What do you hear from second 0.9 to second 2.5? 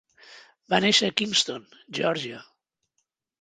a Kingston, Geòrgia.